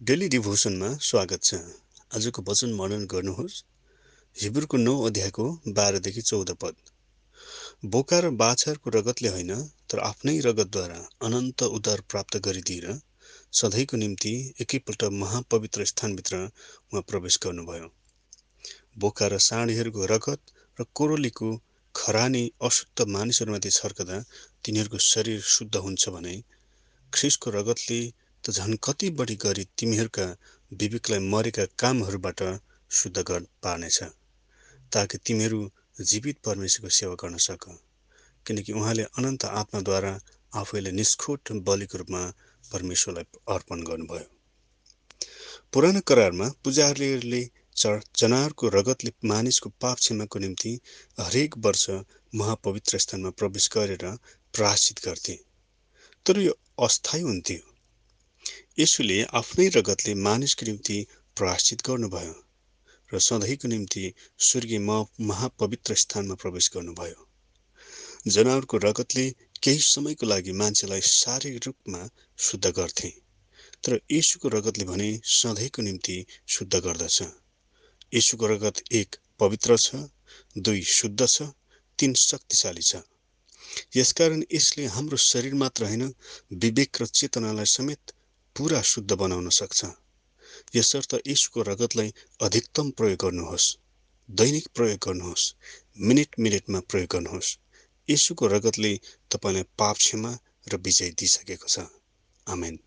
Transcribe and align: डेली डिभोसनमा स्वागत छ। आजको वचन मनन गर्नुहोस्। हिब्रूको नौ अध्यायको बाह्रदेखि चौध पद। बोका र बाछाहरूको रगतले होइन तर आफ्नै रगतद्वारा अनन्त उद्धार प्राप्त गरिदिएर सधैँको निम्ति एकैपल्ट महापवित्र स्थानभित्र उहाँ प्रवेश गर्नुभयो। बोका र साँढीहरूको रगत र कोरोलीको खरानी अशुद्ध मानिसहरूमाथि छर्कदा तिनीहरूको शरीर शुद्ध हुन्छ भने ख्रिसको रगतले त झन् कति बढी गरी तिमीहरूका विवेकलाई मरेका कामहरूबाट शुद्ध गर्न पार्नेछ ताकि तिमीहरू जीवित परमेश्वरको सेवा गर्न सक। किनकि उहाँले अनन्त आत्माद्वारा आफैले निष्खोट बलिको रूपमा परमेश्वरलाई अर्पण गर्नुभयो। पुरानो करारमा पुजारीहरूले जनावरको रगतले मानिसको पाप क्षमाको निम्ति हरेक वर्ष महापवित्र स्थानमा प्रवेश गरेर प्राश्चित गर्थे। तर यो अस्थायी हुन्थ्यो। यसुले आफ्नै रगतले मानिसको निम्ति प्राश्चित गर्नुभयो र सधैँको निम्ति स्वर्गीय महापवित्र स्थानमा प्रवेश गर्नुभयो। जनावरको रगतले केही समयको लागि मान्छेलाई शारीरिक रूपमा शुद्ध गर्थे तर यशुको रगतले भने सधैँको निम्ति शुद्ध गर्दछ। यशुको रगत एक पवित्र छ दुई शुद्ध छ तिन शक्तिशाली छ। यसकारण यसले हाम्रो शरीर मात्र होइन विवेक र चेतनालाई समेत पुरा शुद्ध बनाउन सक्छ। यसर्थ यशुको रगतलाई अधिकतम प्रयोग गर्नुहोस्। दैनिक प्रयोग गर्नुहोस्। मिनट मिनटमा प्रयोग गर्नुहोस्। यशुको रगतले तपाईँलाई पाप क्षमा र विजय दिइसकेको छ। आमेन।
डेली 0.00 0.28
डिभोसनमा 0.28 0.88
स्वागत 1.02 1.42
छ। 1.42 1.54
आजको 2.14 2.42
वचन 2.42 2.72
मनन 2.72 3.04
गर्नुहोस्। 3.06 3.54
हिब्रूको 4.36 4.76
नौ 4.76 4.92
अध्यायको 5.06 5.44
बाह्रदेखि 5.68 6.22
चौध 6.22 6.50
पद। 6.54 6.74
बोका 7.84 8.18
र 8.20 8.30
बाछाहरूको 8.32 8.90
रगतले 8.90 9.28
होइन 9.28 9.52
तर 9.90 9.98
आफ्नै 9.98 10.34
रगतद्वारा 10.40 10.98
अनन्त 11.22 11.62
उद्धार 11.70 12.00
प्राप्त 12.10 12.36
गरिदिएर 12.36 12.86
सधैँको 13.52 13.96
निम्ति 13.96 14.34
एकैपल्ट 14.60 15.04
महापवित्र 15.14 15.84
स्थानभित्र 15.84 16.42
उहाँ 16.42 17.02
प्रवेश 17.02 17.38
गर्नुभयो। 17.42 17.88
बोका 18.98 19.26
र 19.26 19.38
साँढीहरूको 19.38 20.06
रगत 20.06 20.54
र 20.78 20.86
कोरोलीको 20.94 21.50
खरानी 21.94 22.44
अशुद्ध 22.62 23.08
मानिसहरूमाथि 23.08 23.70
छर्कदा 23.70 24.20
तिनीहरूको 24.64 25.02
शरीर 25.06 25.40
शुद्ध 25.54 25.74
हुन्छ 25.78 26.08
भने 26.10 26.36
ख्रिसको 27.12 27.50
रगतले 27.50 28.00
त 28.46 28.50
झन् 28.50 28.76
कति 28.84 29.08
बढी 29.10 29.34
गरी 29.36 29.64
तिमीहरूका 29.78 30.24
विवेकलाई 30.72 31.18
मरेका 31.18 31.64
कामहरूबाट 31.78 32.40
शुद्ध 32.90 33.18
गर्न 33.18 33.46
पार्नेछ 33.62 33.98
ताकि 34.92 35.18
तिमीहरू 35.26 35.58
जीवित 36.00 36.38
परमेश्वरको 36.44 36.94
सेवा 36.94 37.14
गर्न 37.14 37.36
सक। 37.42 37.64
किनकि 38.46 38.72
उहाँले 38.72 39.02
अनन्त 39.18 39.44
आत्माद्वारा 39.44 40.12
आफैले 40.54 40.90
निष्खोट 40.92 41.52
बलिको 41.66 41.98
रूपमा 41.98 42.22
परमेश्वरलाई 42.64 43.26
अर्पण 43.54 43.82
गर्नुभयो। 43.82 44.28
पुरानो 45.72 46.00
करारमा 46.06 46.48
पुजारीहरूले 46.64 47.42
जनावरको 47.76 48.68
रगतले 48.68 49.12
मानिसको 49.24 49.68
पाप 49.80 49.96
क्षमाको 49.98 50.38
निम्ति 50.38 50.78
हरेक 51.20 51.58
वर्ष 51.58 51.84
महापवित्र 52.34 52.98
स्थानमा 52.98 53.30
प्रवेश 53.30 53.68
गरेर 53.74 54.04
प्राश्चित 54.54 55.04
गर्थे। 55.04 55.34
तर 56.26 56.38
यो 56.40 56.52
अस्थायी 56.78 57.22
हुन्थ्यो। 57.22 57.75
यसुले 58.78 59.14
आफ्नै 59.38 59.66
रगतले 59.74 60.12
मानिसको 60.24 60.66
निम्ति 60.66 60.96
प्राश्चित 61.36 61.82
गर्नुभयो 61.86 62.34
र 63.10 63.18
सधैँको 63.20 63.68
निम्ति 63.68 64.02
स्वर्गीय 64.46 64.78
महापवित्र 65.28 65.94
स्थानमा 66.02 66.34
प्रवेश 66.42 66.70
गर्नुभयो। 66.74 67.26
जनावरको 68.28 68.76
रगतले 68.84 69.24
केही 69.62 69.80
समयको 69.84 70.26
लागि 70.26 70.52
मान्छेलाई 70.60 71.00
शारीरिक 71.08 71.66
रूपमा 71.66 72.00
शुद्ध 72.38 72.72
गर्थे 72.78 73.10
तर 73.84 73.98
यशुको 74.12 74.48
रगतले 74.48 74.84
भने 74.84 75.08
सधैँको 75.32 75.82
निम्ति 75.82 76.16
शुद्ध 76.48 76.74
गर्दछ। 76.76 77.18
यशुको 78.12 78.46
रगत 78.46 78.82
एक 78.92 79.16
पवित्र 79.40 79.76
छ 79.78 80.02
दुई 80.58 80.82
शुद्ध 80.90 81.26
छ 81.26 81.42
तिन 81.98 82.14
शक्तिशाली 82.20 82.82
छ। 82.82 83.02
यसकारण 83.96 84.42
यसले 84.52 84.86
हाम्रो 84.88 85.16
शरीर 85.22 85.54
मात्र 85.54 85.84
होइन 85.84 86.04
विवेक 86.62 87.02
र 87.02 87.06
चेतनालाई 87.12 87.68
समेत 87.70 88.12
पुरा 88.56 88.82
शुद्ध 88.82 89.12
बनाउन 89.12 89.48
सक्छ। 89.48 89.84
यसर्थ 90.76 91.16
यशुको 91.26 91.62
रगतलाई 91.62 92.14
अधिकतम 92.42 92.90
प्रयोग 92.90 93.18
गर्नुहोस्। 93.18 93.76
दैनिक 94.30 94.68
प्रयोग 94.74 94.98
गर्नुहोस्। 94.98 95.54
मिनट 95.98 96.28
मिनटमा 96.38 96.80
प्रयोग 96.80 97.08
गर्नुहोस्। 97.08 97.58
यशुको 98.10 98.46
रगतले 98.46 99.00
तपाईँलाई 99.30 99.62
पाप 99.62 99.96
क्षमा 99.96 100.38
र 100.72 100.76
विजय 100.76 101.10
दिइसकेको 101.10 101.68
छ। 101.68 101.78
आमेन। 102.48 102.78